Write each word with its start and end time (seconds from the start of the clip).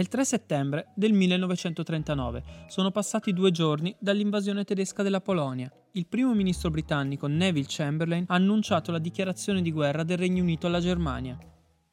È 0.00 0.02
il 0.02 0.08
3 0.08 0.24
settembre 0.24 0.92
del 0.94 1.12
1939. 1.12 2.42
Sono 2.68 2.90
passati 2.90 3.34
due 3.34 3.50
giorni 3.50 3.94
dall'invasione 3.98 4.64
tedesca 4.64 5.02
della 5.02 5.20
Polonia. 5.20 5.70
Il 5.92 6.06
primo 6.06 6.32
ministro 6.32 6.70
britannico 6.70 7.26
Neville 7.26 7.66
Chamberlain 7.68 8.24
ha 8.26 8.34
annunciato 8.34 8.92
la 8.92 8.98
dichiarazione 8.98 9.60
di 9.60 9.70
guerra 9.70 10.02
del 10.02 10.16
Regno 10.16 10.42
Unito 10.42 10.66
alla 10.66 10.80
Germania. 10.80 11.38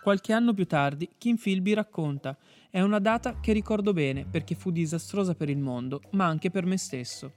Qualche 0.01 0.31
anno 0.31 0.53
più 0.53 0.65
tardi, 0.65 1.09
Kim 1.17 1.35
Philby 1.35 1.73
racconta: 1.73 2.37
È 2.69 2.79
una 2.79 2.99
data 2.99 3.41
che 3.41 3.51
ricordo 3.51 3.91
bene 3.91 4.25
perché 4.25 4.55
fu 4.55 4.71
disastrosa 4.71 5.35
per 5.35 5.49
il 5.49 5.59
mondo, 5.59 5.99
ma 6.11 6.27
anche 6.27 6.49
per 6.49 6.65
me 6.65 6.77
stesso. 6.77 7.33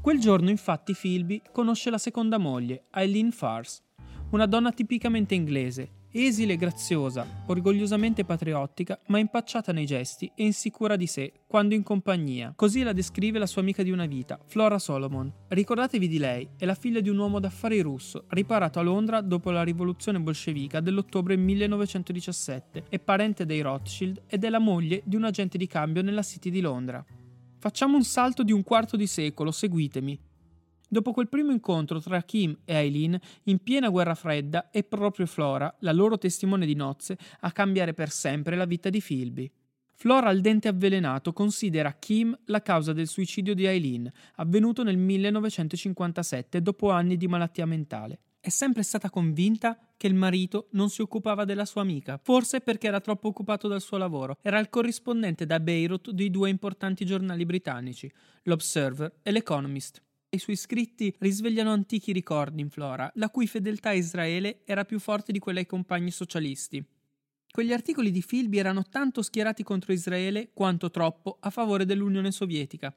Quel 0.00 0.20
giorno, 0.20 0.50
infatti, 0.50 0.94
Philby 0.94 1.42
conosce 1.50 1.90
la 1.90 1.98
seconda 1.98 2.38
moglie, 2.38 2.84
Eileen 2.92 3.32
Fars, 3.32 3.82
una 4.30 4.46
donna 4.46 4.70
tipicamente 4.70 5.34
inglese, 5.34 6.01
esile 6.12 6.52
e 6.52 6.56
graziosa, 6.56 7.26
orgogliosamente 7.46 8.24
patriottica, 8.24 8.98
ma 9.08 9.18
impacciata 9.18 9.72
nei 9.72 9.86
gesti 9.86 10.30
e 10.34 10.44
insicura 10.44 10.96
di 10.96 11.06
sé 11.06 11.32
quando 11.46 11.74
in 11.74 11.82
compagnia. 11.82 12.52
Così 12.54 12.82
la 12.82 12.92
descrive 12.92 13.38
la 13.38 13.46
sua 13.46 13.62
amica 13.62 13.82
di 13.82 13.90
una 13.90 14.06
vita, 14.06 14.38
Flora 14.46 14.78
Solomon. 14.78 15.32
Ricordatevi 15.48 16.08
di 16.08 16.18
lei, 16.18 16.48
è 16.56 16.64
la 16.64 16.74
figlia 16.74 17.00
di 17.00 17.08
un 17.08 17.18
uomo 17.18 17.40
d'affari 17.40 17.80
russo, 17.80 18.24
riparato 18.28 18.78
a 18.78 18.82
Londra 18.82 19.20
dopo 19.20 19.50
la 19.50 19.62
rivoluzione 19.62 20.20
bolscevica 20.20 20.80
dell'ottobre 20.80 21.36
1917, 21.36 22.84
è 22.88 22.98
parente 22.98 23.46
dei 23.46 23.60
Rothschild 23.60 24.22
ed 24.26 24.44
è 24.44 24.48
la 24.48 24.58
moglie 24.58 25.02
di 25.04 25.16
un 25.16 25.24
agente 25.24 25.58
di 25.58 25.66
cambio 25.66 26.02
nella 26.02 26.22
City 26.22 26.50
di 26.50 26.60
Londra. 26.60 27.04
Facciamo 27.58 27.96
un 27.96 28.02
salto 28.02 28.42
di 28.42 28.50
un 28.50 28.64
quarto 28.64 28.96
di 28.96 29.06
secolo, 29.06 29.52
seguitemi. 29.52 30.18
Dopo 30.92 31.12
quel 31.12 31.30
primo 31.30 31.52
incontro 31.52 32.00
tra 32.00 32.22
Kim 32.22 32.54
e 32.66 32.74
Eileen, 32.74 33.18
in 33.44 33.62
piena 33.62 33.88
guerra 33.88 34.14
fredda, 34.14 34.68
è 34.68 34.84
proprio 34.84 35.24
Flora, 35.24 35.74
la 35.78 35.90
loro 35.90 36.18
testimone 36.18 36.66
di 36.66 36.74
nozze, 36.74 37.16
a 37.40 37.50
cambiare 37.50 37.94
per 37.94 38.10
sempre 38.10 38.56
la 38.56 38.66
vita 38.66 38.90
di 38.90 39.00
Philby. 39.00 39.50
Flora 39.94 40.28
al 40.28 40.42
dente 40.42 40.68
avvelenato 40.68 41.32
considera 41.32 41.94
Kim 41.94 42.38
la 42.44 42.60
causa 42.60 42.92
del 42.92 43.06
suicidio 43.06 43.54
di 43.54 43.64
Eileen, 43.64 44.12
avvenuto 44.34 44.82
nel 44.82 44.98
1957 44.98 46.60
dopo 46.60 46.90
anni 46.90 47.16
di 47.16 47.26
malattia 47.26 47.64
mentale. 47.64 48.18
È 48.38 48.50
sempre 48.50 48.82
stata 48.82 49.08
convinta 49.08 49.78
che 49.96 50.08
il 50.08 50.14
marito 50.14 50.68
non 50.72 50.90
si 50.90 51.00
occupava 51.00 51.46
della 51.46 51.64
sua 51.64 51.80
amica, 51.80 52.20
forse 52.22 52.60
perché 52.60 52.88
era 52.88 53.00
troppo 53.00 53.28
occupato 53.28 53.66
dal 53.66 53.80
suo 53.80 53.96
lavoro. 53.96 54.36
Era 54.42 54.58
il 54.58 54.68
corrispondente 54.68 55.46
da 55.46 55.58
Beirut 55.58 56.10
di 56.10 56.28
due 56.28 56.50
importanti 56.50 57.06
giornali 57.06 57.46
britannici, 57.46 58.12
l'Observer 58.42 59.20
e 59.22 59.30
l'Economist. 59.30 60.02
I 60.34 60.38
suoi 60.38 60.56
scritti 60.56 61.14
risvegliano 61.18 61.72
antichi 61.72 62.10
ricordi 62.10 62.62
in 62.62 62.70
Flora, 62.70 63.10
la 63.16 63.28
cui 63.28 63.46
fedeltà 63.46 63.90
a 63.90 63.92
Israele 63.92 64.62
era 64.64 64.86
più 64.86 64.98
forte 64.98 65.30
di 65.30 65.38
quella 65.38 65.58
ai 65.58 65.66
compagni 65.66 66.10
socialisti. 66.10 66.82
Quegli 67.50 67.70
articoli 67.70 68.10
di 68.10 68.24
Philby 68.26 68.56
erano 68.56 68.82
tanto 68.84 69.20
schierati 69.20 69.62
contro 69.62 69.92
Israele 69.92 70.52
quanto 70.54 70.90
troppo 70.90 71.36
a 71.38 71.50
favore 71.50 71.84
dell'Unione 71.84 72.32
Sovietica. 72.32 72.96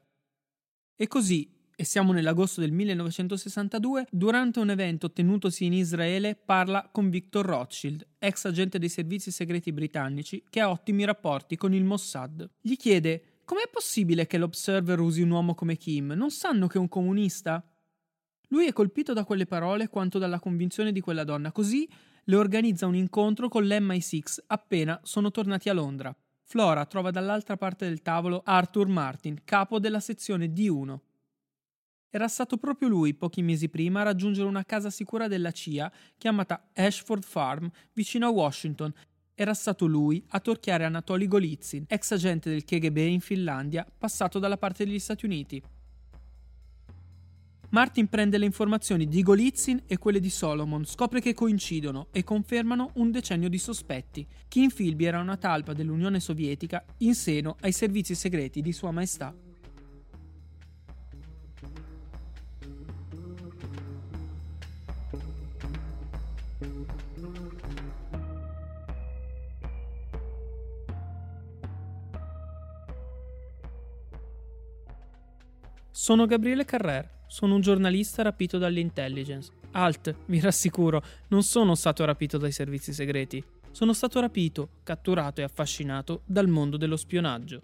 E 0.96 1.06
così, 1.08 1.46
e 1.76 1.84
siamo 1.84 2.12
nell'agosto 2.12 2.62
del 2.62 2.72
1962, 2.72 4.06
durante 4.10 4.58
un 4.58 4.70
evento 4.70 5.12
tenutosi 5.12 5.66
in 5.66 5.74
Israele 5.74 6.36
parla 6.36 6.88
con 6.90 7.10
Victor 7.10 7.44
Rothschild, 7.44 8.06
ex 8.18 8.46
agente 8.46 8.78
dei 8.78 8.88
servizi 8.88 9.30
segreti 9.30 9.74
britannici, 9.74 10.42
che 10.48 10.60
ha 10.60 10.70
ottimi 10.70 11.04
rapporti 11.04 11.58
con 11.58 11.74
il 11.74 11.84
Mossad. 11.84 12.48
Gli 12.62 12.76
chiede 12.76 13.35
Com'è 13.46 13.68
possibile 13.70 14.26
che 14.26 14.38
l'Observer 14.38 14.98
usi 14.98 15.22
un 15.22 15.30
uomo 15.30 15.54
come 15.54 15.76
Kim? 15.76 16.10
Non 16.16 16.32
sanno 16.32 16.66
che 16.66 16.78
è 16.78 16.80
un 16.80 16.88
comunista? 16.88 17.64
Lui 18.48 18.66
è 18.66 18.72
colpito 18.72 19.12
da 19.12 19.22
quelle 19.22 19.46
parole 19.46 19.86
quanto 19.86 20.18
dalla 20.18 20.40
convinzione 20.40 20.90
di 20.90 21.00
quella 21.00 21.22
donna, 21.22 21.52
così 21.52 21.88
le 22.24 22.34
organizza 22.34 22.86
un 22.86 22.96
incontro 22.96 23.48
con 23.48 23.62
l'MI6 23.62 24.38
appena 24.48 24.98
sono 25.04 25.30
tornati 25.30 25.68
a 25.68 25.74
Londra. 25.74 26.12
Flora 26.42 26.86
trova 26.86 27.12
dall'altra 27.12 27.56
parte 27.56 27.86
del 27.86 28.02
tavolo 28.02 28.42
Arthur 28.44 28.88
Martin, 28.88 29.38
capo 29.44 29.78
della 29.78 30.00
sezione 30.00 30.46
D1. 30.46 30.98
Era 32.10 32.26
stato 32.26 32.56
proprio 32.56 32.88
lui, 32.88 33.14
pochi 33.14 33.42
mesi 33.42 33.68
prima, 33.68 34.00
a 34.00 34.04
raggiungere 34.04 34.48
una 34.48 34.64
casa 34.64 34.90
sicura 34.90 35.28
della 35.28 35.52
CIA 35.52 35.92
chiamata 36.18 36.70
Ashford 36.74 37.22
Farm, 37.22 37.70
vicino 37.92 38.26
a 38.26 38.30
Washington, 38.30 38.92
era 39.38 39.52
stato 39.52 39.84
lui 39.84 40.24
a 40.28 40.40
torchiare 40.40 40.84
Anatoly 40.84 41.28
Golitsyn, 41.28 41.84
ex 41.88 42.10
agente 42.12 42.48
del 42.48 42.64
KGB 42.64 42.96
in 42.96 43.20
Finlandia, 43.20 43.86
passato 43.96 44.38
dalla 44.38 44.56
parte 44.56 44.86
degli 44.86 44.98
Stati 44.98 45.26
Uniti. 45.26 45.62
Martin 47.68 48.06
prende 48.08 48.38
le 48.38 48.46
informazioni 48.46 49.06
di 49.06 49.22
Golitsyn 49.22 49.82
e 49.86 49.98
quelle 49.98 50.20
di 50.20 50.30
Solomon, 50.30 50.86
scopre 50.86 51.20
che 51.20 51.34
coincidono 51.34 52.08
e 52.12 52.24
confermano 52.24 52.92
un 52.94 53.10
decennio 53.10 53.50
di 53.50 53.58
sospetti. 53.58 54.26
Kim 54.48 54.70
Philby 54.70 55.04
era 55.04 55.20
una 55.20 55.36
talpa 55.36 55.74
dell'Unione 55.74 56.18
Sovietica 56.18 56.82
in 56.98 57.14
seno 57.14 57.56
ai 57.60 57.72
servizi 57.72 58.14
segreti 58.14 58.62
di 58.62 58.72
Sua 58.72 58.90
Maestà. 58.90 59.34
Sono 75.98 76.26
Gabriele 76.26 76.66
Carrer, 76.66 77.22
sono 77.26 77.54
un 77.54 77.62
giornalista 77.62 78.20
rapito 78.20 78.58
dall'intelligence. 78.58 79.50
Alt, 79.70 80.14
vi 80.26 80.40
rassicuro, 80.40 81.02
non 81.28 81.42
sono 81.42 81.74
stato 81.74 82.04
rapito 82.04 82.36
dai 82.36 82.52
servizi 82.52 82.92
segreti. 82.92 83.42
Sono 83.70 83.94
stato 83.94 84.20
rapito, 84.20 84.68
catturato 84.82 85.40
e 85.40 85.44
affascinato 85.44 86.20
dal 86.26 86.48
mondo 86.48 86.76
dello 86.76 86.98
spionaggio. 86.98 87.62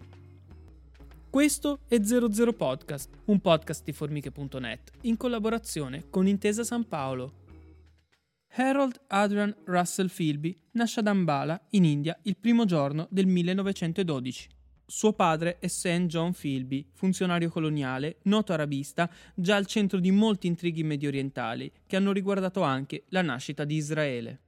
Questo 1.29 1.81
è 1.87 2.01
00 2.01 2.53
Podcast, 2.53 3.11
un 3.25 3.39
podcast 3.39 3.83
di 3.83 3.91
formiche.net 3.91 4.93
in 5.01 5.15
collaborazione 5.15 6.09
con 6.09 6.25
Intesa 6.25 6.63
San 6.63 6.87
Paolo. 6.87 7.33
Harold 8.55 8.99
Adrian 9.09 9.55
Russell 9.65 10.09
Philby 10.09 10.59
nasce 10.71 11.01
ad 11.01 11.07
Ambala, 11.07 11.67
in 11.69 11.85
India, 11.85 12.17
il 12.23 12.37
primo 12.37 12.65
giorno 12.65 13.05
del 13.11 13.27
1912. 13.27 14.52
Suo 14.95 15.13
padre 15.13 15.57
è 15.57 15.65
St. 15.65 16.05
John 16.05 16.33
Philby, 16.33 16.85
funzionario 16.93 17.49
coloniale, 17.49 18.17
noto 18.25 18.53
arabista, 18.53 19.09
già 19.33 19.55
al 19.55 19.65
centro 19.65 19.99
di 19.99 20.11
molti 20.11 20.45
intrighi 20.45 20.83
mediorientali 20.83 21.71
che 21.87 21.95
hanno 21.95 22.11
riguardato 22.11 22.61
anche 22.61 23.05
la 23.09 23.23
nascita 23.23 23.65
di 23.65 23.75
Israele. 23.75 24.41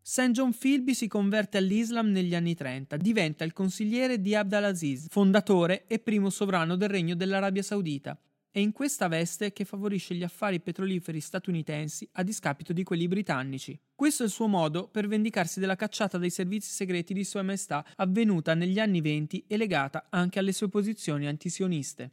St. 0.00 0.30
John 0.30 0.56
Philby 0.56 0.94
si 0.94 1.06
converte 1.06 1.58
all'Islam 1.58 2.08
negli 2.08 2.34
anni 2.34 2.54
30, 2.54 2.96
diventa 2.96 3.44
il 3.44 3.52
consigliere 3.52 4.22
di 4.22 4.34
Abd 4.34 4.54
al-Aziz, 4.54 5.08
fondatore 5.10 5.84
e 5.86 5.98
primo 5.98 6.30
sovrano 6.30 6.74
del 6.74 6.88
regno 6.88 7.14
dell'Arabia 7.14 7.62
Saudita, 7.62 8.18
è 8.56 8.60
in 8.60 8.72
questa 8.72 9.06
veste 9.06 9.52
che 9.52 9.66
favorisce 9.66 10.14
gli 10.14 10.22
affari 10.22 10.60
petroliferi 10.60 11.20
statunitensi 11.20 12.08
a 12.12 12.22
discapito 12.22 12.72
di 12.72 12.84
quelli 12.84 13.06
britannici. 13.06 13.78
Questo 13.94 14.22
è 14.22 14.26
il 14.26 14.32
suo 14.32 14.46
modo 14.46 14.88
per 14.88 15.08
vendicarsi 15.08 15.60
della 15.60 15.76
cacciata 15.76 16.16
dei 16.16 16.30
servizi 16.30 16.70
segreti 16.70 17.12
di 17.12 17.22
Sua 17.22 17.42
Maestà 17.42 17.84
avvenuta 17.96 18.54
negli 18.54 18.78
anni 18.78 19.02
venti 19.02 19.44
e 19.46 19.58
legata 19.58 20.06
anche 20.08 20.38
alle 20.38 20.52
sue 20.52 20.70
posizioni 20.70 21.26
antisioniste. 21.26 22.12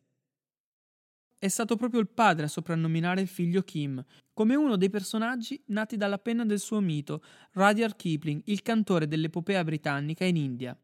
È 1.38 1.48
stato 1.48 1.78
proprio 1.78 2.01
il 2.01 2.10
padre 2.10 2.44
a 2.44 2.50
soprannominare 2.50 3.22
il 3.22 3.30
figlio 3.30 3.62
Kim, 3.62 4.04
come 4.34 4.56
uno 4.56 4.75
dei 4.75 4.90
personaggi 4.90 5.63
nati 5.68 5.95
dalla 5.95 6.19
penna 6.19 6.44
del 6.44 6.60
suo 6.60 6.81
mito, 6.81 7.24
Rudyard 7.54 7.95
Kipling, 7.95 8.42
il 8.48 8.62
cantore 8.63 9.07
dell'epopea 9.07 9.63
britannica 9.63 10.25
in 10.25 10.36
India. 10.36 10.78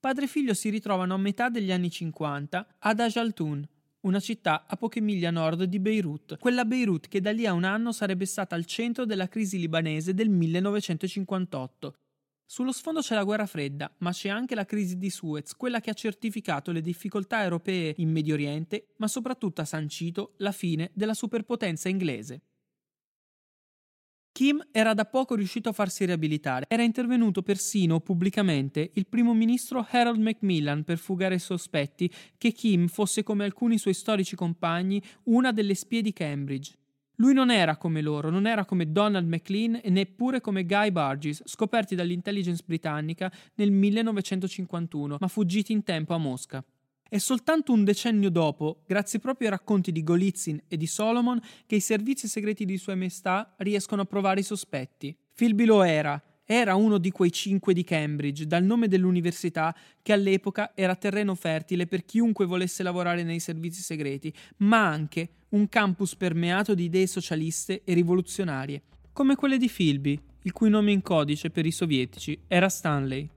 Padre 0.00 0.24
e 0.24 0.28
figlio 0.28 0.54
si 0.54 0.70
ritrovano 0.70 1.14
a 1.14 1.18
metà 1.18 1.50
degli 1.50 1.70
anni 1.70 1.88
50 1.88 2.74
ad 2.80 2.98
Ajaltun, 2.98 3.64
una 4.06 4.20
città 4.20 4.66
a 4.68 4.76
poche 4.76 5.00
miglia 5.00 5.28
a 5.28 5.32
nord 5.32 5.64
di 5.64 5.80
Beirut, 5.80 6.38
quella 6.38 6.64
Beirut 6.64 7.08
che 7.08 7.20
da 7.20 7.32
lì 7.32 7.44
a 7.44 7.52
un 7.52 7.64
anno 7.64 7.90
sarebbe 7.90 8.24
stata 8.24 8.54
al 8.54 8.64
centro 8.64 9.04
della 9.04 9.28
crisi 9.28 9.58
libanese 9.58 10.14
del 10.14 10.28
1958. 10.28 11.96
Sullo 12.48 12.70
sfondo 12.70 13.00
c'è 13.00 13.16
la 13.16 13.24
guerra 13.24 13.46
fredda, 13.46 13.92
ma 13.98 14.12
c'è 14.12 14.28
anche 14.28 14.54
la 14.54 14.64
crisi 14.64 14.96
di 14.96 15.10
Suez, 15.10 15.54
quella 15.56 15.80
che 15.80 15.90
ha 15.90 15.94
certificato 15.94 16.70
le 16.70 16.80
difficoltà 16.80 17.42
europee 17.42 17.94
in 17.98 18.12
Medio 18.12 18.34
Oriente, 18.34 18.94
ma 18.98 19.08
soprattutto 19.08 19.60
ha 19.60 19.64
sancito 19.64 20.34
la 20.36 20.52
fine 20.52 20.92
della 20.94 21.14
superpotenza 21.14 21.88
inglese. 21.88 22.42
Kim 24.36 24.62
era 24.70 24.92
da 24.92 25.06
poco 25.06 25.34
riuscito 25.34 25.70
a 25.70 25.72
farsi 25.72 26.04
riabilitare. 26.04 26.66
Era 26.68 26.82
intervenuto 26.82 27.40
persino 27.40 28.00
pubblicamente 28.00 28.90
il 28.92 29.06
primo 29.06 29.32
ministro 29.32 29.86
Harold 29.88 30.20
Macmillan 30.20 30.84
per 30.84 30.98
fugare 30.98 31.36
i 31.36 31.38
sospetti 31.38 32.12
che 32.36 32.52
Kim 32.52 32.86
fosse, 32.88 33.22
come 33.22 33.44
alcuni 33.44 33.78
suoi 33.78 33.94
storici 33.94 34.36
compagni, 34.36 35.02
una 35.22 35.52
delle 35.52 35.74
spie 35.74 36.02
di 36.02 36.12
Cambridge. 36.12 36.76
Lui 37.14 37.32
non 37.32 37.50
era 37.50 37.78
come 37.78 38.02
loro, 38.02 38.28
non 38.28 38.46
era 38.46 38.66
come 38.66 38.92
Donald 38.92 39.26
MacLean 39.26 39.80
e 39.82 39.88
neppure 39.88 40.42
come 40.42 40.66
Guy 40.66 40.90
Burgess, 40.90 41.40
scoperti 41.46 41.94
dall'intelligence 41.94 42.62
britannica 42.62 43.32
nel 43.54 43.70
1951, 43.70 45.16
ma 45.18 45.28
fuggiti 45.28 45.72
in 45.72 45.82
tempo 45.82 46.12
a 46.12 46.18
Mosca. 46.18 46.62
È 47.08 47.18
soltanto 47.18 47.72
un 47.72 47.84
decennio 47.84 48.30
dopo, 48.30 48.82
grazie 48.84 49.20
proprio 49.20 49.46
ai 49.46 49.54
racconti 49.54 49.92
di 49.92 50.02
Golitsyn 50.02 50.62
e 50.66 50.76
di 50.76 50.88
Solomon, 50.88 51.40
che 51.64 51.76
i 51.76 51.80
servizi 51.80 52.26
segreti 52.26 52.64
di 52.64 52.76
Sua 52.78 52.96
Maestà 52.96 53.54
riescono 53.58 54.02
a 54.02 54.06
provare 54.06 54.40
i 54.40 54.42
sospetti. 54.42 55.16
Philby 55.32 55.66
lo 55.66 55.84
era, 55.84 56.20
era 56.44 56.74
uno 56.74 56.98
di 56.98 57.12
quei 57.12 57.30
cinque 57.30 57.74
di 57.74 57.84
Cambridge, 57.84 58.46
dal 58.48 58.64
nome 58.64 58.88
dell'università, 58.88 59.72
che 60.02 60.12
all'epoca 60.12 60.72
era 60.74 60.96
terreno 60.96 61.36
fertile 61.36 61.86
per 61.86 62.04
chiunque 62.04 62.44
volesse 62.44 62.82
lavorare 62.82 63.22
nei 63.22 63.38
servizi 63.38 63.82
segreti, 63.82 64.34
ma 64.58 64.84
anche 64.84 65.28
un 65.50 65.68
campus 65.68 66.16
permeato 66.16 66.74
di 66.74 66.84
idee 66.84 67.06
socialiste 67.06 67.82
e 67.84 67.94
rivoluzionarie, 67.94 68.82
come 69.12 69.36
quelle 69.36 69.58
di 69.58 69.70
Philby, 69.72 70.20
il 70.42 70.52
cui 70.52 70.70
nome 70.70 70.90
in 70.90 71.02
codice 71.02 71.50
per 71.50 71.66
i 71.66 71.72
sovietici 71.72 72.36
era 72.48 72.68
Stanley. 72.68 73.28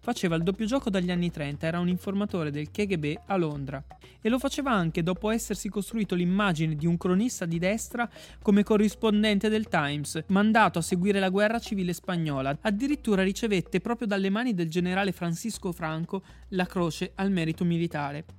Faceva 0.00 0.36
il 0.36 0.42
doppio 0.42 0.64
gioco 0.66 0.90
dagli 0.90 1.10
anni 1.10 1.30
30, 1.30 1.66
era 1.66 1.80
un 1.80 1.88
informatore 1.88 2.50
del 2.50 2.70
KGB 2.70 3.20
a 3.26 3.36
Londra 3.36 3.84
e 4.20 4.28
lo 4.28 4.38
faceva 4.38 4.70
anche 4.70 5.02
dopo 5.02 5.30
essersi 5.30 5.68
costruito 5.68 6.14
l'immagine 6.14 6.76
di 6.76 6.86
un 6.86 6.96
cronista 6.96 7.44
di 7.44 7.58
destra 7.58 8.08
come 8.40 8.62
corrispondente 8.62 9.48
del 9.48 9.68
Times, 9.68 10.24
mandato 10.28 10.78
a 10.78 10.82
seguire 10.82 11.20
la 11.20 11.28
guerra 11.28 11.58
civile 11.58 11.92
spagnola. 11.92 12.56
Addirittura 12.62 13.22
ricevette 13.22 13.80
proprio 13.80 14.06
dalle 14.06 14.30
mani 14.30 14.54
del 14.54 14.70
generale 14.70 15.12
Francisco 15.12 15.72
Franco 15.72 16.22
la 16.48 16.66
croce 16.66 17.12
al 17.16 17.30
merito 17.30 17.64
militare. 17.64 18.37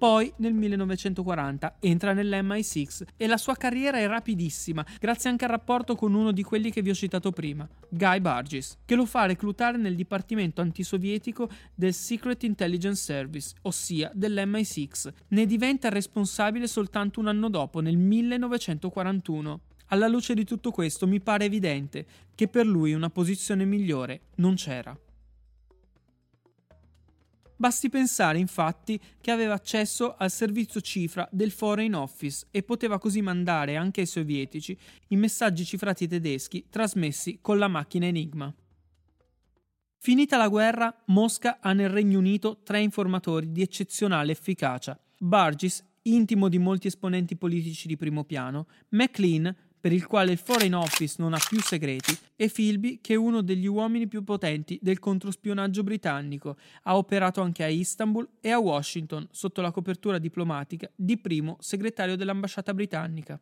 Poi, 0.00 0.32
nel 0.38 0.54
1940, 0.54 1.76
entra 1.78 2.14
nell'MI6 2.14 3.02
e 3.18 3.26
la 3.26 3.36
sua 3.36 3.54
carriera 3.54 3.98
è 3.98 4.06
rapidissima, 4.06 4.82
grazie 4.98 5.28
anche 5.28 5.44
al 5.44 5.50
rapporto 5.50 5.94
con 5.94 6.14
uno 6.14 6.32
di 6.32 6.42
quelli 6.42 6.70
che 6.70 6.80
vi 6.80 6.88
ho 6.88 6.94
citato 6.94 7.32
prima, 7.32 7.68
Guy 7.86 8.18
Burgess, 8.18 8.78
che 8.86 8.94
lo 8.94 9.04
fa 9.04 9.26
reclutare 9.26 9.76
nel 9.76 9.94
dipartimento 9.94 10.62
antisovietico 10.62 11.50
del 11.74 11.92
Secret 11.92 12.44
Intelligence 12.44 13.02
Service, 13.02 13.54
ossia 13.60 14.10
dell'MI6. 14.14 15.12
Ne 15.28 15.44
diventa 15.44 15.90
responsabile 15.90 16.66
soltanto 16.66 17.20
un 17.20 17.28
anno 17.28 17.50
dopo, 17.50 17.80
nel 17.80 17.98
1941. 17.98 19.60
Alla 19.88 20.08
luce 20.08 20.32
di 20.32 20.44
tutto 20.44 20.70
questo 20.70 21.06
mi 21.06 21.20
pare 21.20 21.44
evidente 21.44 22.06
che 22.34 22.48
per 22.48 22.64
lui 22.64 22.94
una 22.94 23.10
posizione 23.10 23.66
migliore 23.66 24.20
non 24.36 24.54
c'era. 24.54 24.98
Basti 27.60 27.90
pensare 27.90 28.38
infatti 28.38 28.98
che 29.20 29.30
aveva 29.30 29.52
accesso 29.52 30.14
al 30.16 30.30
servizio 30.30 30.80
cifra 30.80 31.28
del 31.30 31.50
Foreign 31.50 31.92
Office 31.92 32.46
e 32.50 32.62
poteva 32.62 32.98
così 32.98 33.20
mandare 33.20 33.76
anche 33.76 34.00
ai 34.00 34.06
sovietici 34.06 34.74
i 35.08 35.16
messaggi 35.16 35.66
cifrati 35.66 36.08
tedeschi 36.08 36.68
trasmessi 36.70 37.40
con 37.42 37.58
la 37.58 37.68
macchina 37.68 38.06
Enigma. 38.06 38.50
Finita 39.98 40.38
la 40.38 40.48
guerra, 40.48 41.02
Mosca 41.08 41.58
ha 41.60 41.74
nel 41.74 41.90
Regno 41.90 42.18
Unito 42.18 42.62
tre 42.62 42.80
informatori 42.80 43.52
di 43.52 43.60
eccezionale 43.60 44.32
efficacia. 44.32 44.98
Burgess, 45.18 45.84
intimo 46.04 46.48
di 46.48 46.56
molti 46.56 46.86
esponenti 46.86 47.36
politici 47.36 47.86
di 47.86 47.98
primo 47.98 48.24
piano, 48.24 48.68
MacLean, 48.92 49.54
per 49.80 49.92
il 49.92 50.06
quale 50.06 50.32
il 50.32 50.38
Foreign 50.38 50.74
Office 50.74 51.16
non 51.18 51.32
ha 51.32 51.38
più 51.38 51.60
segreti, 51.60 52.16
e 52.36 52.48
Philby, 52.48 53.00
che 53.00 53.14
è 53.14 53.16
uno 53.16 53.40
degli 53.40 53.66
uomini 53.66 54.06
più 54.06 54.22
potenti 54.22 54.78
del 54.82 54.98
controspionaggio 54.98 55.82
britannico, 55.82 56.56
ha 56.82 56.96
operato 56.96 57.40
anche 57.40 57.64
a 57.64 57.68
Istanbul 57.68 58.28
e 58.40 58.50
a 58.50 58.58
Washington 58.58 59.26
sotto 59.30 59.60
la 59.60 59.70
copertura 59.70 60.18
diplomatica 60.18 60.90
di 60.94 61.16
primo 61.16 61.56
segretario 61.60 62.16
dell'ambasciata 62.16 62.74
britannica. 62.74 63.40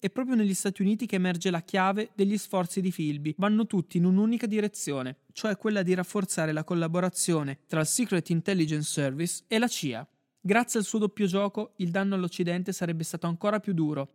È 0.00 0.10
proprio 0.10 0.36
negli 0.36 0.54
Stati 0.54 0.80
Uniti 0.80 1.06
che 1.06 1.16
emerge 1.16 1.50
la 1.50 1.62
chiave 1.62 2.10
degli 2.14 2.38
sforzi 2.38 2.80
di 2.80 2.92
Philby. 2.92 3.34
Vanno 3.36 3.66
tutti 3.66 3.96
in 3.96 4.04
un'unica 4.04 4.46
direzione, 4.46 5.16
cioè 5.32 5.56
quella 5.56 5.82
di 5.82 5.92
rafforzare 5.92 6.52
la 6.52 6.62
collaborazione 6.62 7.58
tra 7.66 7.80
il 7.80 7.86
Secret 7.86 8.30
Intelligence 8.30 8.88
Service 8.88 9.42
e 9.48 9.58
la 9.58 9.66
CIA. 9.66 10.08
Grazie 10.40 10.78
al 10.78 10.84
suo 10.84 11.00
doppio 11.00 11.26
gioco, 11.26 11.72
il 11.76 11.90
danno 11.90 12.14
all'Occidente 12.14 12.72
sarebbe 12.72 13.02
stato 13.02 13.26
ancora 13.26 13.58
più 13.58 13.72
duro. 13.72 14.12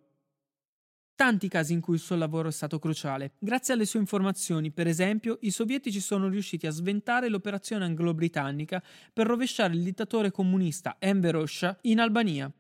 Tanti 1.16 1.48
casi 1.48 1.74
in 1.74 1.82
cui 1.82 1.96
il 1.96 2.00
suo 2.00 2.16
lavoro 2.16 2.48
è 2.48 2.52
stato 2.52 2.80
cruciale. 2.80 3.34
Grazie 3.38 3.76
alle 3.76 3.86
sue 3.86 4.00
informazioni, 4.00 4.72
per 4.72 4.88
esempio, 4.88 5.38
i 5.42 5.52
sovietici 5.52 6.00
sono 6.00 6.28
riusciti 6.28 6.66
a 6.66 6.72
sventare 6.72 7.30
l'operazione 7.30 7.86
anglo-britannica 7.86 8.82
per 9.12 9.28
rovesciare 9.28 9.74
il 9.74 9.84
dittatore 9.84 10.32
comunista 10.32 10.96
Enver 10.98 11.36
Hoxha 11.36 11.78
in 11.82 12.00
Albania. 12.00 12.52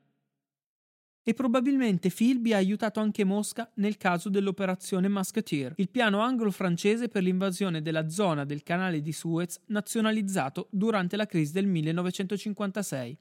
E 1.25 1.33
probabilmente 1.33 2.09
Philby 2.09 2.51
ha 2.51 2.57
aiutato 2.57 2.99
anche 2.99 3.23
Mosca 3.23 3.71
nel 3.75 3.95
caso 3.97 4.27
dell'operazione 4.29 5.07
Musketeer, 5.07 5.73
il 5.77 5.89
piano 5.89 6.19
anglo-francese 6.19 7.07
per 7.07 7.23
l'invasione 7.23 7.81
della 7.81 8.09
zona 8.09 8.43
del 8.43 8.61
canale 8.61 9.01
di 9.01 9.13
Suez 9.13 9.59
nazionalizzato 9.67 10.67
durante 10.69 11.15
la 11.15 11.25
crisi 11.25 11.53
del 11.53 11.65
1956. 11.65 13.17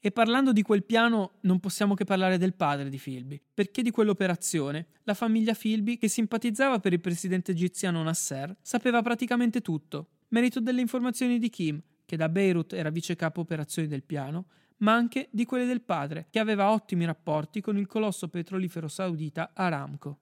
E 0.00 0.12
parlando 0.12 0.52
di 0.52 0.62
quel 0.62 0.84
piano 0.84 1.38
non 1.40 1.58
possiamo 1.58 1.94
che 1.94 2.04
parlare 2.04 2.38
del 2.38 2.54
padre 2.54 2.88
di 2.88 2.98
Philby, 2.98 3.40
perché 3.52 3.82
di 3.82 3.90
quell'operazione 3.90 4.86
la 5.02 5.14
famiglia 5.14 5.54
Philby, 5.54 5.98
che 5.98 6.06
simpatizzava 6.06 6.78
per 6.78 6.92
il 6.92 7.00
presidente 7.00 7.50
egiziano 7.50 8.02
Nasser, 8.04 8.56
sapeva 8.62 9.02
praticamente 9.02 9.60
tutto, 9.60 10.10
merito 10.28 10.60
delle 10.60 10.80
informazioni 10.80 11.40
di 11.40 11.50
Kim, 11.50 11.82
che 12.06 12.16
da 12.16 12.28
Beirut 12.28 12.74
era 12.74 12.90
vice 12.90 13.16
capo 13.16 13.40
operazioni 13.40 13.88
del 13.88 14.04
piano, 14.04 14.46
ma 14.78 14.94
anche 14.94 15.28
di 15.32 15.44
quelle 15.44 15.66
del 15.66 15.80
padre, 15.80 16.28
che 16.30 16.38
aveva 16.38 16.70
ottimi 16.70 17.04
rapporti 17.04 17.60
con 17.60 17.76
il 17.76 17.88
colosso 17.88 18.28
petrolifero 18.28 18.86
saudita 18.86 19.50
Aramco. 19.52 20.20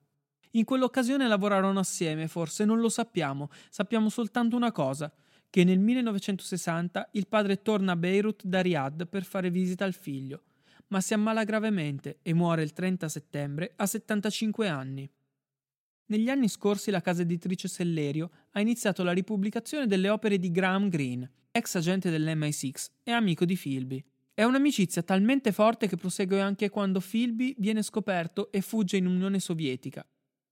In 0.52 0.64
quell'occasione 0.64 1.28
lavorarono 1.28 1.80
assieme, 1.80 2.28
forse 2.28 2.64
non 2.64 2.80
lo 2.80 2.88
sappiamo, 2.88 3.50
sappiamo 3.68 4.08
soltanto 4.08 4.56
una 4.56 4.72
cosa, 4.72 5.12
che 5.56 5.64
nel 5.64 5.78
1960 5.78 7.08
il 7.12 7.28
padre 7.28 7.62
torna 7.62 7.92
a 7.92 7.96
Beirut 7.96 8.44
da 8.44 8.60
Riyadh 8.60 9.06
per 9.06 9.24
fare 9.24 9.48
visita 9.48 9.86
al 9.86 9.94
figlio, 9.94 10.42
ma 10.88 11.00
si 11.00 11.14
ammala 11.14 11.44
gravemente 11.44 12.18
e 12.20 12.34
muore 12.34 12.62
il 12.62 12.74
30 12.74 13.08
settembre 13.08 13.72
a 13.76 13.86
75 13.86 14.68
anni. 14.68 15.10
Negli 16.08 16.28
anni 16.28 16.48
scorsi 16.48 16.90
la 16.90 17.00
casa 17.00 17.22
editrice 17.22 17.68
Sellerio 17.68 18.30
ha 18.50 18.60
iniziato 18.60 19.02
la 19.02 19.12
ripubblicazione 19.12 19.86
delle 19.86 20.10
opere 20.10 20.38
di 20.38 20.50
Graham 20.50 20.90
Greene, 20.90 21.30
ex 21.52 21.76
agente 21.76 22.10
dell'MI6 22.10 22.88
e 23.04 23.12
amico 23.12 23.46
di 23.46 23.56
Philby. 23.56 24.04
È 24.34 24.42
un'amicizia 24.42 25.02
talmente 25.04 25.52
forte 25.52 25.88
che 25.88 25.96
prosegue 25.96 26.38
anche 26.38 26.68
quando 26.68 27.00
Philby 27.00 27.54
viene 27.56 27.80
scoperto 27.80 28.52
e 28.52 28.60
fugge 28.60 28.98
in 28.98 29.06
Unione 29.06 29.40
Sovietica 29.40 30.06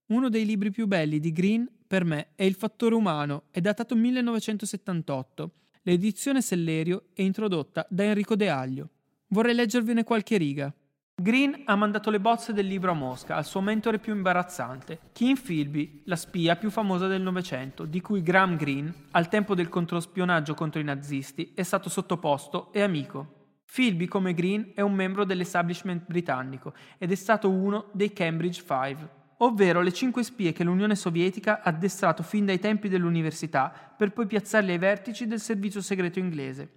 uno 0.07 0.29
dei 0.29 0.45
libri 0.45 0.69
più 0.69 0.85
belli 0.85 1.19
di 1.19 1.31
Green, 1.31 1.67
per 1.87 2.03
me, 2.03 2.27
è 2.35 2.43
Il 2.43 2.53
fattore 2.53 2.93
umano, 2.93 3.43
è 3.49 3.59
datato 3.59 3.95
1978. 3.95 5.51
L'edizione 5.81 6.41
Sellerio 6.43 7.05
è 7.13 7.23
introdotta 7.23 7.87
da 7.89 8.03
Enrico 8.03 8.35
De 8.35 8.49
Aglio. 8.49 8.89
Vorrei 9.29 9.55
leggervene 9.55 10.03
qualche 10.03 10.37
riga. 10.37 10.71
Green 11.15 11.63
ha 11.65 11.75
mandato 11.75 12.11
le 12.11 12.19
bozze 12.19 12.53
del 12.53 12.67
libro 12.67 12.91
a 12.91 12.93
Mosca, 12.93 13.35
al 13.35 13.45
suo 13.45 13.61
mentore 13.61 13.97
più 13.97 14.13
imbarazzante, 14.13 14.99
Kim 15.11 15.37
Philby, 15.41 16.01
la 16.05 16.17
spia 16.17 16.55
più 16.55 16.69
famosa 16.69 17.07
del 17.07 17.21
Novecento, 17.21 17.85
di 17.85 18.01
cui 18.01 18.21
Graham 18.21 18.57
Greene, 18.57 18.93
al 19.11 19.27
tempo 19.27 19.55
del 19.55 19.69
controspionaggio 19.69 20.53
contro 20.53 20.81
i 20.81 20.83
nazisti, 20.83 21.53
è 21.55 21.63
stato 21.63 21.89
sottoposto 21.89 22.71
e 22.73 22.81
amico. 22.81 23.61
Philby, 23.73 24.05
come 24.05 24.35
Green, 24.35 24.73
è 24.75 24.81
un 24.81 24.93
membro 24.93 25.25
dell'establishment 25.25 26.03
britannico 26.05 26.73
ed 26.99 27.11
è 27.11 27.15
stato 27.15 27.49
uno 27.49 27.89
dei 27.93 28.13
Cambridge 28.13 28.61
Five 28.61 29.23
ovvero 29.37 29.81
le 29.81 29.91
cinque 29.91 30.23
spie 30.23 30.53
che 30.53 30.63
l'Unione 30.63 30.95
Sovietica 30.95 31.61
ha 31.61 31.69
addestrato 31.69 32.23
fin 32.23 32.45
dai 32.45 32.59
tempi 32.59 32.89
dell'università 32.89 33.71
per 33.95 34.11
poi 34.11 34.25
piazzarle 34.27 34.71
ai 34.71 34.77
vertici 34.77 35.27
del 35.27 35.39
servizio 35.39 35.81
segreto 35.81 36.19
inglese. 36.19 36.69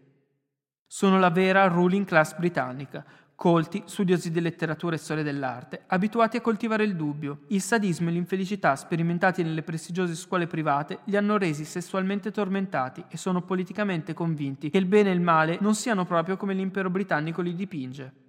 Sono 0.87 1.19
la 1.19 1.31
vera 1.31 1.67
ruling 1.67 2.07
class 2.07 2.35
britannica, 2.37 3.05
colti, 3.39 3.83
studiosi 3.85 4.33
di 4.33 4.41
letteratura 4.41 4.97
e 4.97 4.99
storia 4.99 5.23
dell'arte, 5.23 5.83
abituati 5.87 6.37
a 6.37 6.41
coltivare 6.41 6.83
il 6.83 6.97
dubbio. 6.97 7.43
Il 7.49 7.61
sadismo 7.61 8.09
e 8.09 8.13
l'infelicità 8.13 8.75
sperimentati 8.75 9.45
nelle 9.45 9.63
prestigiose 9.63 10.17
scuole 10.17 10.49
private 10.49 11.01
li 11.05 11.17
hanno 11.17 11.39
resi 11.39 11.65
sessualmente 11.65 12.33
tormentati 12.33 13.05
e 13.09 13.17
sono 13.17 13.43
politicamente 13.43 14.13
convinti 14.13 14.71
che 14.71 14.79
il 14.79 14.87
bene 14.87 15.11
e 15.11 15.15
il 15.15 15.21
male 15.21 15.59
non 15.61 15.77
siano 15.77 16.05
proprio 16.05 16.37
come 16.37 16.53
l'impero 16.55 16.91
britannico 16.91 17.41
li 17.41 17.55
dipinge. 17.55 18.28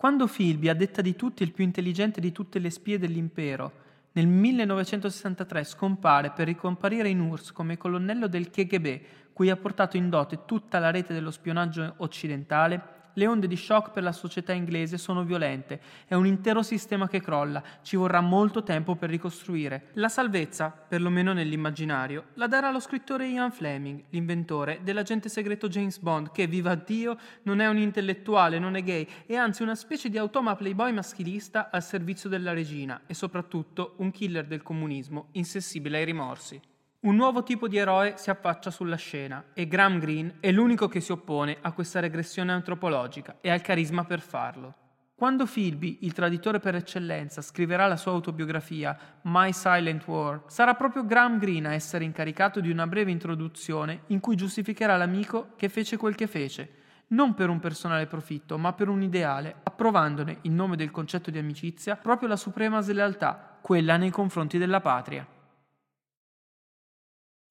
Quando 0.00 0.26
Philby, 0.26 0.70
a 0.70 0.74
detta 0.74 1.02
di 1.02 1.14
tutti 1.14 1.42
il 1.42 1.52
più 1.52 1.62
intelligente 1.62 2.22
di 2.22 2.32
tutte 2.32 2.58
le 2.58 2.70
spie 2.70 2.98
dell'impero, 2.98 3.72
nel 4.12 4.26
1963 4.26 5.62
scompare 5.62 6.30
per 6.30 6.46
ricomparire 6.46 7.10
in 7.10 7.20
URSS 7.20 7.52
come 7.52 7.76
colonnello 7.76 8.26
del 8.26 8.48
KGB, 8.48 9.00
cui 9.34 9.50
ha 9.50 9.56
portato 9.56 9.98
in 9.98 10.08
dote 10.08 10.46
tutta 10.46 10.78
la 10.78 10.90
rete 10.90 11.12
dello 11.12 11.30
spionaggio 11.30 11.96
occidentale, 11.98 12.80
le 13.14 13.26
onde 13.26 13.46
di 13.46 13.56
shock 13.56 13.92
per 13.92 14.02
la 14.02 14.12
società 14.12 14.52
inglese 14.52 14.98
sono 14.98 15.24
violente, 15.24 15.80
è 16.06 16.14
un 16.14 16.26
intero 16.26 16.62
sistema 16.62 17.08
che 17.08 17.20
crolla, 17.20 17.62
ci 17.82 17.96
vorrà 17.96 18.20
molto 18.20 18.62
tempo 18.62 18.96
per 18.96 19.10
ricostruire. 19.10 19.88
La 19.94 20.08
salvezza, 20.08 20.70
perlomeno 20.70 21.32
nell'immaginario, 21.32 22.26
la 22.34 22.46
darà 22.46 22.70
lo 22.70 22.80
scrittore 22.80 23.28
Ian 23.28 23.52
Fleming, 23.52 24.04
l'inventore 24.10 24.80
dell'agente 24.82 25.28
segreto 25.28 25.68
James 25.68 25.98
Bond, 25.98 26.30
che, 26.32 26.46
viva 26.46 26.74
Dio, 26.74 27.16
non 27.42 27.60
è 27.60 27.68
un 27.68 27.78
intellettuale, 27.78 28.58
non 28.58 28.76
è 28.76 28.82
gay, 28.82 29.06
è 29.26 29.34
anzi 29.34 29.62
una 29.62 29.74
specie 29.74 30.08
di 30.08 30.18
automa 30.18 30.56
playboy 30.56 30.92
maschilista 30.92 31.70
al 31.70 31.82
servizio 31.82 32.28
della 32.28 32.52
regina 32.52 33.02
e 33.06 33.14
soprattutto 33.14 33.94
un 33.98 34.10
killer 34.10 34.46
del 34.46 34.62
comunismo, 34.62 35.28
insensibile 35.32 35.98
ai 35.98 36.04
rimorsi. 36.04 36.60
Un 37.02 37.16
nuovo 37.16 37.42
tipo 37.42 37.66
di 37.66 37.78
eroe 37.78 38.18
si 38.18 38.28
affaccia 38.28 38.70
sulla 38.70 38.96
scena 38.96 39.42
e 39.54 39.66
Graham 39.66 39.98
Greene 39.98 40.34
è 40.38 40.52
l'unico 40.52 40.86
che 40.86 41.00
si 41.00 41.12
oppone 41.12 41.56
a 41.62 41.72
questa 41.72 41.98
regressione 41.98 42.52
antropologica 42.52 43.38
e 43.40 43.48
ha 43.48 43.54
il 43.54 43.62
carisma 43.62 44.04
per 44.04 44.20
farlo. 44.20 44.74
Quando 45.14 45.46
Philby, 45.46 46.00
il 46.02 46.12
traditore 46.12 46.60
per 46.60 46.74
eccellenza, 46.74 47.40
scriverà 47.40 47.86
la 47.86 47.96
sua 47.96 48.12
autobiografia 48.12 48.94
My 49.22 49.50
Silent 49.54 50.06
War, 50.06 50.42
sarà 50.48 50.74
proprio 50.74 51.06
Graham 51.06 51.38
Greene 51.38 51.68
a 51.68 51.72
essere 51.72 52.04
incaricato 52.04 52.60
di 52.60 52.70
una 52.70 52.86
breve 52.86 53.10
introduzione 53.10 54.02
in 54.08 54.20
cui 54.20 54.36
giustificherà 54.36 54.98
l'amico 54.98 55.54
che 55.56 55.70
fece 55.70 55.96
quel 55.96 56.14
che 56.14 56.26
fece, 56.26 56.70
non 57.08 57.32
per 57.32 57.48
un 57.48 57.60
personale 57.60 58.08
profitto, 58.08 58.58
ma 58.58 58.74
per 58.74 58.88
un 58.88 59.00
ideale, 59.00 59.56
approvandone, 59.62 60.40
in 60.42 60.54
nome 60.54 60.76
del 60.76 60.90
concetto 60.90 61.30
di 61.30 61.38
amicizia, 61.38 61.96
proprio 61.96 62.28
la 62.28 62.36
suprema 62.36 62.82
slealtà, 62.82 63.58
quella 63.62 63.96
nei 63.96 64.10
confronti 64.10 64.58
della 64.58 64.82
patria. 64.82 65.26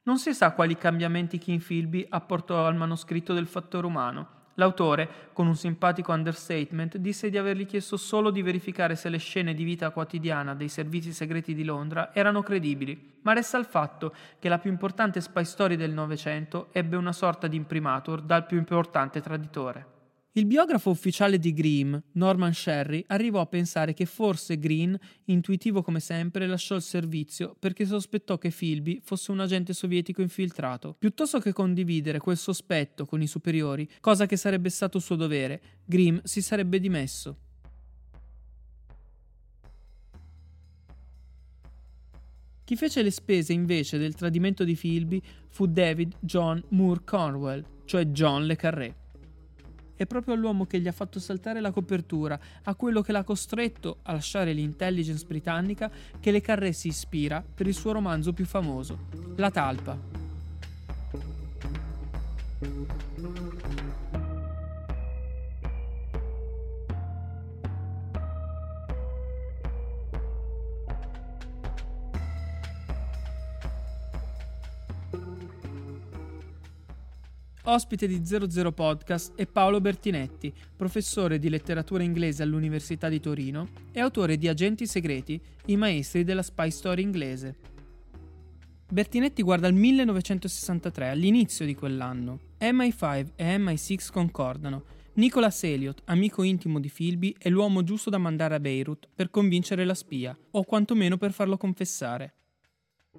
Non 0.10 0.18
si 0.18 0.34
sa 0.34 0.54
quali 0.54 0.76
cambiamenti 0.76 1.38
King 1.38 1.62
Philby 1.62 2.04
apportò 2.10 2.66
al 2.66 2.76
manoscritto 2.76 3.36
del 3.36 3.46
fattore 3.46 3.86
umano. 3.86 4.28
L'autore, 4.56 5.08
con 5.34 5.46
un 5.46 5.56
simpatico 5.56 6.12
understatement, 6.12 6.98
disse 6.98 7.30
di 7.30 7.38
avergli 7.38 7.68
chiesto 7.68 7.96
solo 7.96 8.32
di 8.32 8.42
verificare 8.42 8.96
se 8.96 9.08
le 9.10 9.20
scene 9.20 9.54
di 9.54 9.64
vita 9.64 9.92
quotidiana 9.92 10.56
dei 10.56 10.68
servizi 10.68 11.14
segreti 11.14 11.54
di 11.54 11.64
Londra 11.64 12.12
erano 12.12 12.42
credibili, 12.42 13.20
ma 13.22 13.34
resta 13.34 13.60
il 13.60 13.66
fatto 13.66 14.16
che 14.40 14.50
la 14.50 14.58
più 14.58 14.72
importante 14.72 15.22
spy 15.22 15.46
story 15.46 15.76
del 15.76 15.92
Novecento 15.92 16.70
ebbe 16.72 16.96
una 16.96 17.14
sorta 17.14 17.46
di 17.46 17.58
imprimatur 17.58 18.24
dal 18.24 18.48
più 18.48 18.58
importante 18.58 19.22
traditore. 19.22 19.99
Il 20.34 20.46
biografo 20.46 20.92
ufficiale 20.92 21.40
di 21.40 21.54
Grimm, 21.54 21.96
Norman 22.12 22.54
Sherry, 22.54 23.04
arrivò 23.08 23.42
a 23.42 23.48
pensare 23.48 23.96
che 23.96 24.06
forse 24.06 24.60
Green, 24.60 24.96
intuitivo 25.26 25.82
come 25.82 26.00
sempre, 26.00 26.46
lasciò 26.46 26.76
il 26.76 26.84
servizio 26.84 27.56
perché 27.58 27.84
sospettò 27.84 28.38
che 28.38 28.52
Philby 28.52 29.00
fosse 29.04 29.32
un 29.32 29.40
agente 29.40 29.74
sovietico 29.74 30.22
infiltrato. 30.22 30.96
Piuttosto 31.00 31.40
che 31.40 31.52
condividere 31.52 32.20
quel 32.20 32.38
sospetto 32.38 33.08
con 33.08 33.24
i 33.24 33.28
superiori, 33.28 33.90
cosa 34.00 34.28
che 34.28 34.38
sarebbe 34.38 34.70
stato 34.70 35.00
suo 35.00 35.16
dovere, 35.16 35.62
Grimm 35.84 36.20
si 36.22 36.44
sarebbe 36.44 36.80
dimesso. 36.80 37.38
Chi 42.66 42.76
fece 42.76 43.02
le 43.02 43.10
spese 43.10 43.52
invece 43.52 43.98
del 43.98 44.14
tradimento 44.14 44.64
di 44.64 44.76
Philby 44.76 45.20
fu 45.48 45.66
David 45.66 46.18
John 46.20 46.64
Moore 46.70 47.02
Cornwell, 47.04 47.66
cioè 47.86 48.06
John 48.06 48.46
Le 48.46 48.56
Carré 48.56 48.99
è 50.00 50.06
proprio 50.06 50.34
all'uomo 50.34 50.66
che 50.66 50.80
gli 50.80 50.88
ha 50.88 50.94
fatto 50.94 51.20
saltare 51.20 51.60
la 51.60 51.72
copertura, 51.72 52.40
a 52.64 52.76
quello 52.76 53.02
che 53.02 53.12
l'ha 53.12 53.26
costretto 53.26 53.98
a 54.04 54.14
lasciare 54.14 54.54
l'intelligence 54.54 55.26
britannica, 55.26 55.92
che 56.22 56.32
Le 56.32 56.40
Carré 56.40 56.72
si 56.72 56.88
ispira 56.88 57.44
per 57.54 57.68
il 57.68 57.74
suo 57.74 57.92
romanzo 57.92 58.32
più 58.32 58.46
famoso, 58.46 58.98
La 59.36 59.52
Talpa. 59.52 59.98
Ospite 77.70 78.08
di 78.08 78.26
00 78.26 78.72
Podcast 78.72 79.36
è 79.36 79.46
Paolo 79.46 79.80
Bertinetti, 79.80 80.52
professore 80.76 81.38
di 81.38 81.50
letteratura 81.50 82.02
inglese 82.02 82.42
all'Università 82.42 83.10
di 83.10 83.20
Torino 83.20 83.68
e 83.92 84.00
autore 84.00 84.38
di 84.38 84.48
Agenti 84.48 84.88
segreti, 84.88 85.40
i 85.68 85.78
maestri 85.78 86.24
della 86.24 86.42
spy 86.42 86.72
story 86.72 87.04
inglese. 87.04 87.58
Bertinetti 88.92 89.44
guarda 89.44 89.68
il 89.68 89.76
1963, 89.76 91.10
all'inizio 91.10 91.64
di 91.64 91.76
quell'anno. 91.76 92.40
MI5 92.60 93.34
e 93.36 93.58
MI6 93.58 94.12
concordano. 94.12 94.86
Nicholas 95.14 95.64
Elliot, 95.64 96.02
amico 96.06 96.42
intimo 96.42 96.80
di 96.80 96.90
Philby, 96.90 97.36
è 97.38 97.50
l'uomo 97.50 97.84
giusto 97.84 98.10
da 98.10 98.18
mandare 98.18 98.56
a 98.56 98.60
Beirut 98.60 99.10
per 99.14 99.30
convincere 99.30 99.86
la 99.86 99.94
spia, 99.94 100.36
o 100.52 100.64
quantomeno 100.64 101.18
per 101.18 101.34
farlo 101.34 101.56
confessare. 101.56 102.34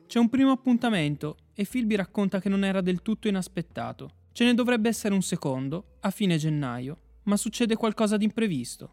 C'è 0.08 0.18
un 0.18 0.28
primo 0.28 0.50
appuntamento 0.50 1.36
e 1.54 1.64
Philby 1.70 1.94
racconta 1.94 2.40
che 2.40 2.48
non 2.48 2.64
era 2.64 2.80
del 2.80 3.00
tutto 3.00 3.28
inaspettato. 3.28 4.14
Ce 4.32 4.44
ne 4.44 4.54
dovrebbe 4.54 4.88
essere 4.88 5.14
un 5.14 5.22
secondo, 5.22 5.96
a 6.00 6.10
fine 6.10 6.36
gennaio, 6.36 6.96
ma 7.24 7.36
succede 7.36 7.76
qualcosa 7.76 8.16
di 8.16 8.24
imprevisto. 8.24 8.92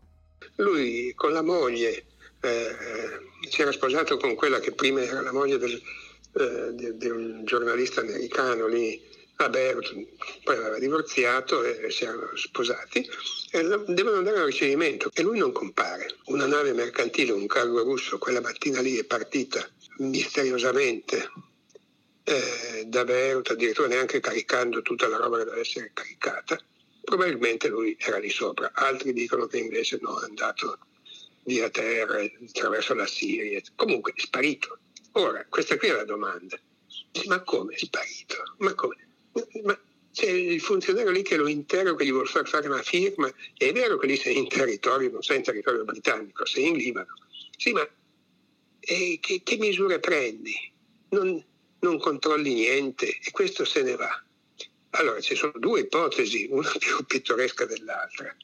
Lui 0.55 1.13
con 1.15 1.31
la 1.31 1.43
moglie 1.43 2.05
eh, 2.41 2.75
si 3.49 3.61
era 3.61 3.71
sposato 3.71 4.17
con 4.17 4.35
quella 4.35 4.59
che 4.59 4.71
prima 4.71 5.01
era 5.01 5.21
la 5.21 5.31
moglie 5.31 5.57
del, 5.57 5.81
eh, 6.33 6.73
di, 6.73 6.97
di, 6.97 7.07
un 7.07 7.43
giornalista 7.45 8.01
americano 8.01 8.67
lì 8.67 9.01
Beirut, 9.49 9.93
poi 10.43 10.57
aveva 10.57 10.79
divorziato 10.79 11.63
e 11.63 11.91
si 11.91 12.05
erano 12.05 12.35
sposati 12.35 13.07
e 13.51 13.61
devono 13.87 14.17
andare 14.17 14.39
al 14.39 14.45
ricevimento 14.45 15.11
e 15.13 15.21
lui 15.21 15.37
non 15.37 15.51
compare. 15.51 16.07
Una 16.25 16.47
nave 16.47 16.73
mercantile, 16.73 17.31
un 17.31 17.45
cargo 17.45 17.83
russo, 17.83 18.17
quella 18.17 18.41
mattina 18.41 18.81
lì 18.81 18.97
è 18.97 19.03
partita 19.03 19.65
misteriosamente 19.99 21.29
eh, 22.27 22.83
da 22.87 23.05
Beirut, 23.05 23.51
addirittura 23.51 23.87
neanche 23.87 24.19
caricando 24.19 24.81
tutta 24.81 25.07
la 25.07 25.15
roba 25.15 25.37
che 25.37 25.45
deve 25.45 25.61
essere 25.61 25.91
caricata, 25.93 26.59
probabilmente 27.01 27.69
lui 27.69 27.95
era 27.97 28.17
lì 28.17 28.29
sopra. 28.29 28.71
Altri 28.73 29.13
dicono 29.13 29.47
che 29.47 29.59
invece 29.59 29.97
no, 30.01 30.19
è 30.19 30.25
andato 30.25 30.77
via 31.43 31.69
terra 31.69 32.19
attraverso 32.21 32.93
la 32.93 33.07
Siria. 33.07 33.61
Comunque 33.75 34.11
è 34.13 34.19
sparito. 34.19 34.77
Ora, 35.13 35.45
questa 35.47 35.77
qui 35.77 35.87
è 35.87 35.93
la 35.93 36.03
domanda. 36.03 36.59
Ma 37.27 37.41
come 37.43 37.75
è 37.75 37.77
sparito? 37.77 38.55
Ma 38.57 38.73
come? 38.73 39.07
Ma 39.63 39.79
c'è 40.11 40.29
il 40.29 40.59
funzionario 40.59 41.11
lì 41.11 41.21
che 41.21 41.37
lo 41.37 41.47
interroga, 41.47 42.03
gli 42.03 42.11
vuole 42.11 42.27
far 42.27 42.45
fare 42.45 42.67
una 42.67 42.83
firma. 42.83 43.31
È 43.55 43.71
vero 43.71 43.97
che 43.97 44.07
lì 44.07 44.17
sei 44.17 44.37
in 44.37 44.49
territorio, 44.49 45.09
non 45.11 45.21
sei 45.21 45.37
in 45.37 45.43
territorio 45.43 45.85
britannico, 45.85 46.45
sei 46.45 46.67
in 46.67 46.75
Libano. 46.75 47.13
Sì, 47.55 47.71
ma 47.71 47.87
eh, 48.81 49.17
che, 49.21 49.41
che 49.43 49.57
misure 49.57 49.99
prendi? 49.99 50.53
Non, 51.09 51.41
non 51.79 51.99
controlli 51.99 52.53
niente 52.53 53.07
e 53.07 53.31
questo 53.31 53.65
se 53.65 53.83
ne 53.83 53.95
va. 53.95 54.23
Allora 54.91 55.19
ci 55.21 55.35
sono 55.35 55.53
due 55.55 55.81
ipotesi, 55.81 56.47
una 56.49 56.71
più 56.77 57.05
pittoresca 57.05 57.65
dell'altra. 57.65 58.35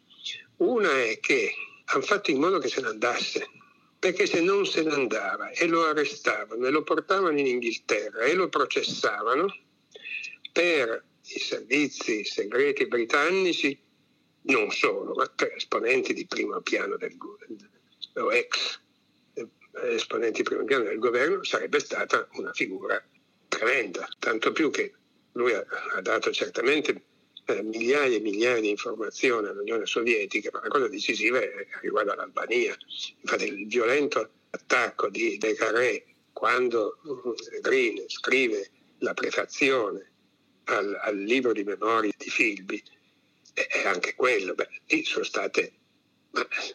Una 0.58 1.02
è 1.02 1.20
che 1.20 1.54
hanno 1.86 2.04
fatto 2.04 2.32
in 2.32 2.40
modo 2.40 2.60
che 2.60 2.68
se 2.68 2.82
ne 2.82 2.88
andasse, 2.88 3.50
perché 3.98 4.26
se 4.26 4.42
non 4.42 4.66
se 4.66 4.84
ne 4.84 4.92
andava 4.92 5.50
e 5.50 5.66
lo 5.68 5.86
arrestavano 5.86 6.66
e 6.66 6.70
lo 6.70 6.84
portavano 6.84 7.38
in 7.40 7.48
Inghilterra 7.48 8.24
e 8.24 8.34
lo 8.34 8.50
processavano 8.50 9.56
per 10.52 11.04
i 11.26 11.40
servizi 11.40 12.24
segreti 12.24 12.86
britannici, 12.86 13.80
non 14.44 14.72
solo, 14.72 15.14
ma 15.14 15.26
per 15.28 15.54
esponenti 15.56 16.14
di 16.14 16.28
primo 16.28 16.60
piano 16.62 16.98
del 16.98 17.18
governo, 17.18 17.70
o 18.16 18.34
ex 18.34 18.80
eh, 19.34 19.48
esponenti 19.96 20.42
di 20.42 20.50
primo 20.50 20.66
piano 20.66 20.84
del 20.84 21.00
governo, 21.00 21.44
sarebbe 21.44 21.80
stata 21.80 22.28
una 22.34 22.52
figura 22.52 23.02
tremenda, 23.64 24.08
tanto 24.20 24.52
più 24.52 24.70
che 24.70 24.94
lui 25.34 25.54
ha, 25.54 25.66
ha 25.96 26.02
dato 26.02 26.32
certamente 26.32 27.04
eh, 27.46 27.64
migliaia 27.64 28.18
e 28.18 28.20
migliaia 28.20 28.60
di 28.60 28.70
informazioni 28.70 29.48
all'Unione 29.48 29.86
Sovietica, 29.86 30.50
ma 30.52 30.62
la 30.62 30.68
cosa 30.68 30.88
decisiva 30.88 31.40
è, 31.40 31.68
riguarda 31.82 32.16
l'Albania. 32.16 32.76
Infatti 33.22 33.46
il 33.46 33.68
violento 33.68 34.30
attacco 34.50 35.10
di 35.10 35.38
De 35.38 35.56
Carré 35.56 36.06
quando 36.32 37.00
uh, 37.04 37.36
Green 37.62 38.04
scrive 38.08 38.70
la 39.00 39.14
prefazione 39.14 40.12
al, 40.66 40.98
al, 41.02 41.18
libro 41.18 41.52
di 41.54 41.64
memorie 41.64 42.14
di 42.18 42.30
Filbi 42.30 42.82
E 43.54 43.86
anche 43.86 44.16
quello, 44.16 44.54
beh, 44.56 44.68
lì 44.88 45.04
sono 45.04 45.26
state 45.26 45.74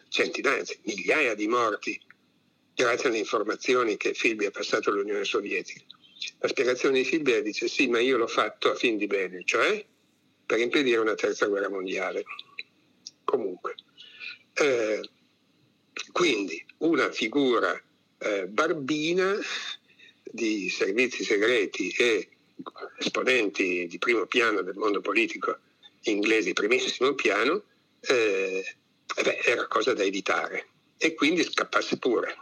centinaia, 0.07 0.63
migliaia 0.83 1.35
di 1.35 1.47
morti 1.47 1.99
grazie 2.73 3.09
alle 3.09 3.17
informazioni 3.17 3.97
che 3.97 4.13
Filbi 4.13 4.45
ha 4.45 4.51
passato 4.51 4.89
all'Unione 4.89 5.25
Sovietica. 5.25 5.83
La 6.39 6.47
spiegazione 6.47 6.99
di 6.99 7.05
Filbi 7.05 7.41
dice 7.41 7.67
sì, 7.67 7.87
ma 7.87 7.99
io 7.99 8.17
l'ho 8.17 8.27
fatto 8.27 8.71
a 8.71 8.75
fin 8.75 8.97
di 8.97 9.07
bene, 9.07 9.43
cioè 9.45 9.85
per 10.45 10.59
impedire 10.59 10.99
una 10.99 11.15
terza 11.15 11.45
guerra 11.45 11.69
mondiale. 11.69 12.23
Comunque, 13.23 13.75
eh, 14.53 15.07
quindi 16.11 16.65
una 16.79 17.11
figura 17.11 17.79
eh, 18.17 18.47
barbina 18.47 19.37
di 20.23 20.69
servizi 20.69 21.23
segreti 21.23 21.89
e 21.91 22.29
esponenti 22.97 23.87
di 23.87 23.97
primo 23.97 24.25
piano 24.25 24.61
del 24.61 24.75
mondo 24.75 25.01
politico 25.01 25.57
inglese, 26.03 26.53
primissimo 26.53 27.13
piano, 27.13 27.63
eh, 28.01 28.75
beh, 29.21 29.39
era 29.45 29.67
cosa 29.67 29.93
da 29.93 30.03
evitare 30.03 30.67
e 30.97 31.13
quindi 31.13 31.43
scappasse 31.43 31.97
pure. 31.97 32.35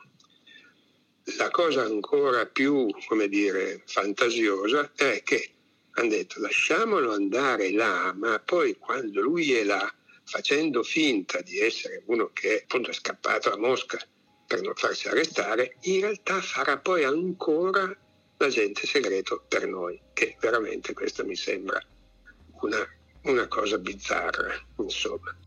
La 1.37 1.51
cosa 1.51 1.83
ancora 1.83 2.47
più, 2.47 2.89
come 3.05 3.27
dire, 3.27 3.83
fantasiosa 3.85 4.91
è 4.95 5.21
che 5.23 5.51
hanno 5.91 6.09
detto 6.09 6.39
lasciamolo 6.39 7.13
andare 7.13 7.71
là, 7.71 8.11
ma 8.17 8.39
poi 8.39 8.75
quando 8.77 9.21
lui 9.21 9.53
è 9.53 9.63
là, 9.63 9.93
facendo 10.23 10.81
finta 10.81 11.41
di 11.41 11.59
essere 11.59 12.01
uno 12.07 12.31
che 12.33 12.63
appunto 12.63 12.89
è 12.89 12.93
scappato 12.93 13.51
a 13.51 13.57
Mosca 13.57 13.99
per 14.47 14.61
non 14.61 14.73
farsi 14.73 15.09
arrestare, 15.09 15.77
in 15.81 16.01
realtà 16.01 16.41
farà 16.41 16.79
poi 16.79 17.03
ancora 17.03 17.95
l'agente 18.37 18.87
segreto 18.87 19.45
per 19.47 19.67
noi, 19.67 20.01
che 20.13 20.37
veramente 20.39 20.93
questa 20.93 21.23
mi 21.23 21.35
sembra 21.35 21.79
una, 22.61 22.83
una 23.23 23.47
cosa 23.47 23.77
bizzarra, 23.77 24.53
insomma. 24.79 25.37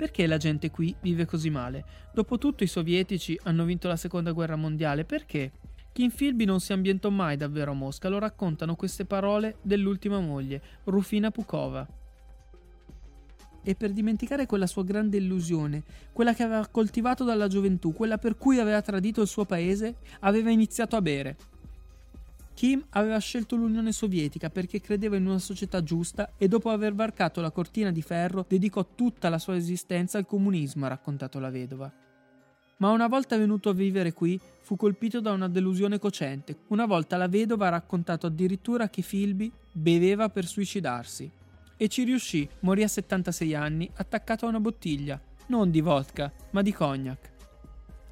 Perché 0.00 0.26
la 0.26 0.38
gente 0.38 0.70
qui 0.70 0.96
vive 1.02 1.26
così 1.26 1.50
male? 1.50 1.84
Dopotutto 2.14 2.64
i 2.64 2.66
sovietici 2.66 3.38
hanno 3.42 3.66
vinto 3.66 3.86
la 3.86 3.96
seconda 3.96 4.32
guerra 4.32 4.56
mondiale, 4.56 5.04
perché? 5.04 5.52
In 5.96 6.10
Filbi 6.10 6.46
non 6.46 6.58
si 6.58 6.72
ambientò 6.72 7.10
mai 7.10 7.36
davvero 7.36 7.72
a 7.72 7.74
Mosca 7.74 8.08
lo 8.08 8.18
raccontano 8.18 8.76
queste 8.76 9.04
parole 9.04 9.58
dell'ultima 9.60 10.18
moglie, 10.18 10.62
Rufina 10.84 11.30
Pukova. 11.30 11.86
E 13.62 13.74
per 13.74 13.92
dimenticare 13.92 14.46
quella 14.46 14.66
sua 14.66 14.84
grande 14.84 15.18
illusione, 15.18 15.82
quella 16.14 16.32
che 16.32 16.44
aveva 16.44 16.66
coltivato 16.68 17.22
dalla 17.22 17.46
gioventù, 17.46 17.92
quella 17.92 18.16
per 18.16 18.38
cui 18.38 18.58
aveva 18.58 18.80
tradito 18.80 19.20
il 19.20 19.28
suo 19.28 19.44
paese, 19.44 19.96
aveva 20.20 20.48
iniziato 20.48 20.96
a 20.96 21.02
bere. 21.02 21.36
Kim 22.60 22.84
aveva 22.90 23.16
scelto 23.16 23.56
l'Unione 23.56 23.90
Sovietica 23.90 24.50
perché 24.50 24.82
credeva 24.82 25.16
in 25.16 25.24
una 25.24 25.38
società 25.38 25.82
giusta 25.82 26.34
e 26.36 26.46
dopo 26.46 26.68
aver 26.68 26.94
varcato 26.94 27.40
la 27.40 27.50
cortina 27.50 27.90
di 27.90 28.02
ferro 28.02 28.44
dedicò 28.46 28.86
tutta 28.94 29.30
la 29.30 29.38
sua 29.38 29.56
esistenza 29.56 30.18
al 30.18 30.26
comunismo, 30.26 30.84
ha 30.84 30.90
raccontato 30.90 31.38
la 31.38 31.48
vedova. 31.48 31.90
Ma 32.76 32.90
una 32.90 33.06
volta 33.06 33.38
venuto 33.38 33.70
a 33.70 33.72
vivere 33.72 34.12
qui 34.12 34.38
fu 34.60 34.76
colpito 34.76 35.20
da 35.20 35.32
una 35.32 35.48
delusione 35.48 35.98
cocente. 35.98 36.58
Una 36.66 36.84
volta 36.84 37.16
la 37.16 37.28
vedova 37.28 37.68
ha 37.68 37.70
raccontato 37.70 38.26
addirittura 38.26 38.90
che 38.90 39.00
Filby 39.00 39.50
beveva 39.72 40.28
per 40.28 40.44
suicidarsi. 40.44 41.30
E 41.78 41.88
ci 41.88 42.04
riuscì, 42.04 42.46
morì 42.58 42.82
a 42.82 42.88
76 42.88 43.54
anni 43.54 43.90
attaccato 43.94 44.44
a 44.44 44.50
una 44.50 44.60
bottiglia, 44.60 45.18
non 45.46 45.70
di 45.70 45.80
vodka, 45.80 46.30
ma 46.50 46.60
di 46.60 46.74
cognac. 46.74 47.30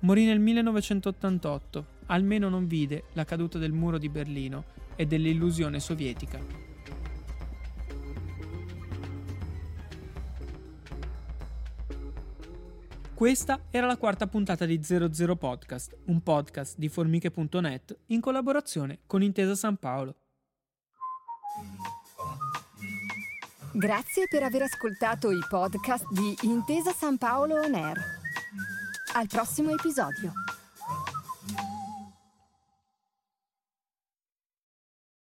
Morì 0.01 0.25
nel 0.25 0.41
1988 0.41 1.97
almeno 2.09 2.49
non 2.49 2.67
vide 2.67 3.05
la 3.15 3.25
caduta 3.25 3.59
del 3.59 3.73
muro 3.73 3.99
di 3.99 4.09
Berlino 4.09 4.65
e 4.97 5.07
dell'illusione 5.07 5.81
sovietica. 5.81 6.67
Questa 13.15 13.65
era 13.71 13.87
la 13.87 13.97
quarta 13.97 14.29
puntata 14.29 14.65
di 14.65 14.81
00 14.81 15.35
Podcast, 15.35 15.97
un 16.05 16.23
podcast 16.23 16.79
di 16.79 16.89
formiche.net 16.89 17.99
in 18.07 18.21
collaborazione 18.21 19.01
con 19.07 19.25
Intesa 19.25 19.57
San 19.57 19.77
Paolo. 19.77 20.15
Grazie 23.73 24.29
per 24.29 24.45
aver 24.45 24.63
ascoltato 24.63 25.33
i 25.33 25.41
podcast 25.49 26.07
di 26.13 26.37
Intesa 26.43 26.93
San 26.93 27.19
Paolo 27.19 27.57
On 27.57 27.75
Air. 27.75 27.99
Al 29.15 29.27
prossimo 29.27 29.71
episodio. 29.71 30.33